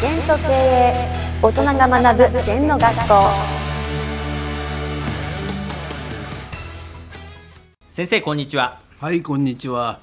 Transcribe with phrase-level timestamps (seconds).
[0.00, 0.94] 全と経営
[1.42, 3.14] 大人が学ぶ全の学校。
[7.90, 8.80] 先生こんにちは。
[8.98, 10.00] はい、こんにちは。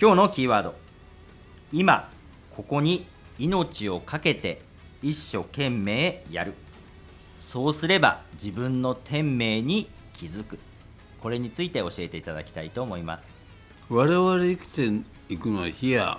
[0.00, 0.76] 今日のキーワード。
[1.72, 2.12] 今
[2.54, 3.06] ここに
[3.40, 4.62] 命を懸けて
[5.02, 6.54] 一生懸命やる。
[7.34, 10.60] そうすれば自分の天命に気づく。
[11.20, 13.48] これについて教えていただきたいと思います。
[13.88, 14.88] 我々生きて
[15.28, 16.18] いくのは here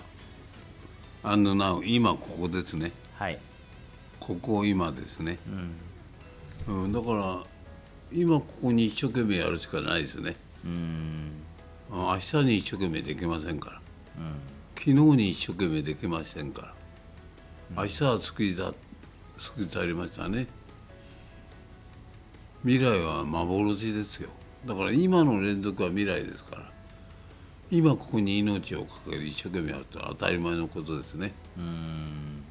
[1.23, 2.91] and now 今ここですね。
[3.15, 3.39] はい
[4.19, 5.37] ここ今ですね。
[6.67, 7.43] うんうん、だから
[8.11, 10.35] 今ここに一生懸命やるしかないですね。
[10.63, 11.31] うん
[11.91, 13.81] あ明日に一生懸命できませんから。
[14.17, 16.73] うん昨日に一生懸命できませんか
[17.75, 17.83] ら。
[17.83, 18.73] 明日は作りだ
[19.37, 20.47] 作り去りましたね。
[22.63, 24.29] 未来は幻ですよ。
[24.65, 26.71] だから今の連続は未来ですから。
[27.71, 31.33] 今ここに命をかける一生懸命やると当たり前のことですね。
[31.57, 32.43] うん。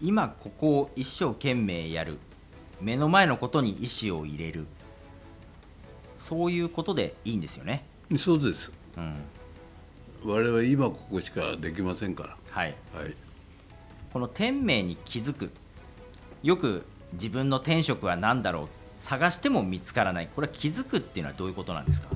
[0.00, 2.18] 今ここを一生懸命やる。
[2.80, 4.66] 目の前のことに意思を入れる。
[6.16, 7.84] そういうことでいいんですよね。
[8.16, 8.70] そうです。
[8.96, 9.16] うん。
[10.24, 12.76] 我々今ここしかできませんかはい。
[12.94, 13.00] ら。
[13.00, 13.16] はい。
[14.12, 15.50] この天命に気づく。
[16.44, 18.68] よく自分の天職は何だろう。
[19.00, 20.28] 探しても見つからない。
[20.32, 22.08] これは気づくっていうのはどういうことなんですか？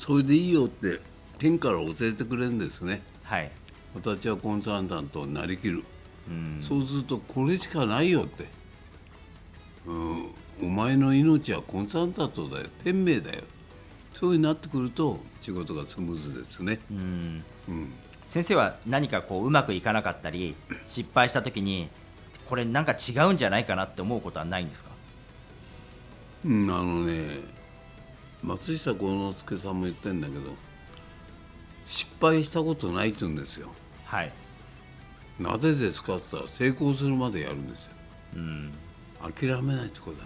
[0.00, 0.98] それでいいよって
[1.38, 3.02] 天から教えてくれるんですね。
[3.22, 3.50] はい。
[3.94, 5.84] 私はコンサルタントになりきる。
[6.26, 6.58] うん。
[6.62, 8.46] そうするとこれしかないよって、
[9.86, 10.30] うん、
[10.62, 12.68] お前の命はコンサルタントだよ。
[12.82, 13.42] 天命だよ。
[14.14, 17.44] そういうになってくると仕事がスムーズですね、うん。
[17.68, 17.92] うん、
[18.26, 20.54] 先生は何かこううまくいかなかったり
[20.86, 21.88] 失敗した時に
[22.46, 24.90] これなんか違うんじゃないかなって思うことはないんですか？
[26.46, 27.59] うん、あのね
[28.42, 30.40] 松下幸之助さんも言ってんだけど
[31.86, 33.72] 失敗したことないって言うんですよ。
[34.04, 34.32] はい。
[35.38, 37.92] なぜですかって言ったら成功するまでやるんですよ。
[38.36, 38.72] うん。
[39.20, 40.24] 諦めないってことだ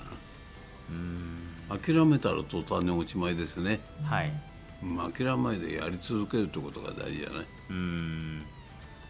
[0.90, 1.38] うん。
[1.68, 4.32] な諦めたら途端におしまいですね、はい。
[4.82, 7.46] うん、諦めないでやり続けるってことが大事じゃない？
[7.70, 8.38] うん。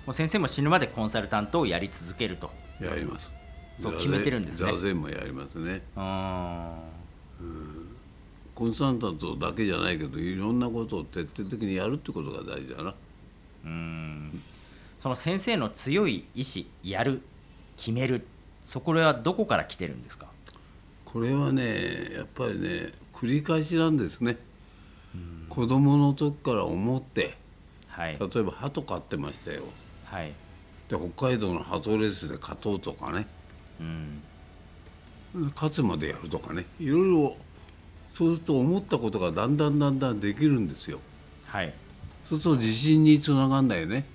[0.07, 2.51] もう先生も死ぬまでコンサルタントをやり続けると。
[2.81, 3.33] やります。
[3.77, 4.73] そう決めてるんですね。
[4.73, 5.83] 座禅もやりますね。
[5.97, 7.95] うん
[8.55, 12.95] コンサルタントだけじゃないけどいろんなことを徹底的にやるってことが大事だな。
[13.65, 14.43] うん。
[14.99, 17.23] その先生の強い意志やる
[17.77, 18.27] 決める
[18.63, 20.29] そこはどこから来てるんですか？
[21.05, 24.37] これはねやっぱりね繰り返しなんですね、
[25.49, 27.37] 子供の時から思って
[27.89, 28.19] はい。
[28.19, 29.63] 例えば鳩飼ってましたよ。
[30.05, 30.33] はい。
[30.89, 33.27] で北海道の鳩レースで勝とうとかね。
[33.81, 34.23] うん。
[35.55, 36.67] 勝つまでやるとかね。
[36.79, 37.37] いろいろ
[38.15, 41.01] そうすると思ったことがだんだんだんだんできるんですよ。
[41.47, 41.75] はい。
[42.29, 44.07] そうすると自信につながるんだよね。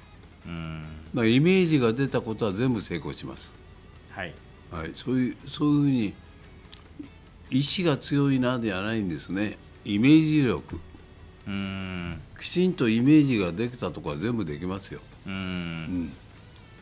[0.45, 0.83] うん。
[1.13, 3.51] だからイメージが出たことは全部成功します。
[4.11, 4.33] はい。
[4.71, 6.13] はい、そういうそういうふうに
[7.51, 9.57] 意志が強いなではないんですね。
[9.83, 10.79] イメージ力。
[11.45, 12.21] うん。
[12.39, 15.35] きちんとイメージができたとこは全部できますよ、ううん。
[16.05, 16.11] ん、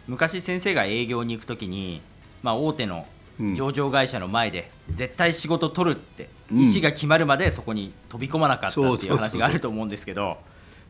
[0.07, 2.01] 昔先生が営業に行く時に、
[2.43, 3.16] まあ、大手のうん
[3.55, 6.61] 上場会社の前で絶対仕事取るってうん。
[6.61, 10.37] 意思が決まるまでそこに飛び込まなかったっていう話があると思うんですけど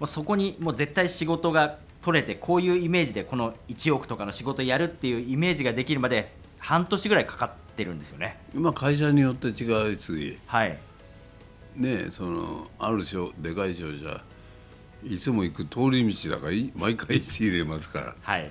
[0.06, 8.40] そこにもう絶対仕事が取れてこういうイメージでこの1億とかの仕事やるっていうイメージができるまで半年ぐらいかかってるんですよね。
[8.54, 10.78] まあ会社によって違うしはい、
[11.76, 14.24] ねそのある商でかい商社
[15.04, 18.44] いつも行く通り道だからい毎回位置入れますかはい。
[18.44, 18.50] ら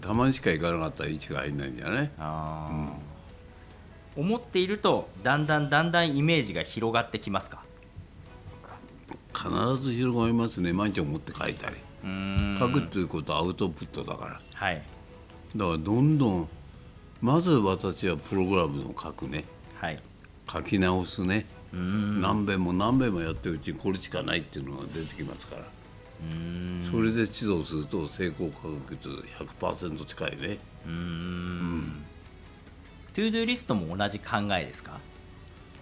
[0.00, 2.10] たまにしか行かなかったら位置が入んないんじゃない？
[2.18, 4.20] あー。
[4.20, 7.62] 思っているとだんだんだんだんイメージが広がってきますか？
[9.32, 9.48] 必
[9.82, 10.72] ず広がりますね。
[10.72, 11.76] 毎日思って書いたり。
[12.58, 14.40] 書くっていうことはアウトプットだから。
[14.54, 14.82] はい。
[15.56, 16.48] だからどんどん
[17.20, 19.44] まず私はプログラムを書くね。
[19.76, 19.98] はい。
[20.50, 22.20] 書き直すね、うーん。
[22.20, 25.62] 何遍も何遍もやってるうちにこれしかないっていうのが出てきますから、
[26.82, 29.08] それで指導すると成功確率
[29.60, 30.58] 100%近いね。
[30.86, 32.04] うーん。
[33.12, 35.00] to do list も同じ考えですか？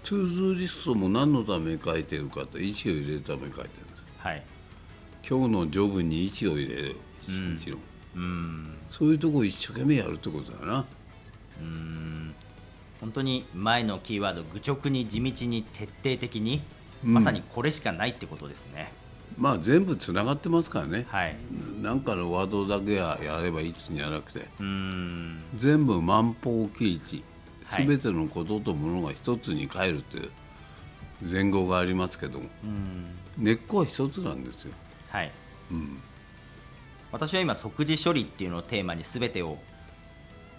[0.03, 4.05] to do list も何のために書いてるかと位置を入れるために書いてるんです。
[4.19, 4.43] はい。
[5.29, 7.77] 今日のジョブに位置を入れる一日の、
[8.15, 8.77] うーん。
[8.91, 10.87] そういうとこを一生懸命やるってことだな。
[11.61, 12.35] うーん。
[13.01, 16.63] 本当に前のキーワード愚直に地道に徹底的に、
[17.05, 17.15] うん。
[17.15, 18.93] まさにこれしかないってことですね
[19.39, 21.37] まあ全部つながってますからね、はい。
[21.83, 24.47] なんかのワードだけはやればいいんじゃなくて
[25.57, 27.23] 全部万法規一
[27.67, 27.87] はい。
[27.87, 30.31] 全てのこととものが一つに変えるという
[31.23, 32.47] 前後がありますけども。
[32.65, 33.17] うん。
[33.37, 34.73] 根っこは一つなんですよ、
[35.11, 35.31] はい。
[35.71, 35.99] うん、
[37.13, 39.59] 私は今即時処理っていうのをテーマに全てを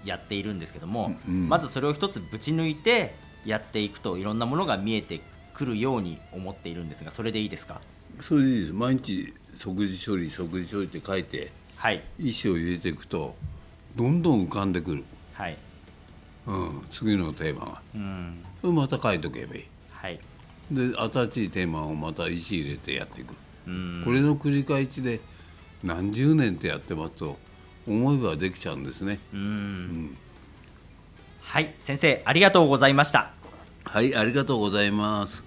[0.05, 1.49] やっているんですけども、うん。
[1.49, 3.15] まずそれを一つぶち抜いて
[3.45, 5.21] やっていくといろんなものが見えて
[5.53, 7.81] くるように思っているんですがそれでいいですか？
[8.21, 8.73] それでいいです。
[8.73, 12.03] 毎日即時処理即時処理って書いてはい。
[12.19, 13.35] 石を入れていくと
[13.95, 15.03] どんどん浮かんでくる、
[15.33, 15.57] はい。
[16.45, 18.43] うん、次のテーマがうん。
[18.61, 19.65] それまた書いとけばいい。
[19.91, 20.19] はい。
[20.71, 23.33] で新しいテーマをまた石入れてやっていく、
[23.67, 24.01] うん。
[24.03, 25.19] これの繰り返しで
[25.83, 27.37] 何十年ってやってますと
[27.87, 29.39] 思えばできちゃうんですね、うん。
[29.39, 30.17] うん、
[31.41, 31.73] はい。
[31.77, 33.31] 先生ありがとうございました。
[33.85, 35.46] はいありがとうございます